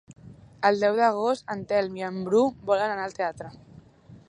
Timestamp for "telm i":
1.73-2.05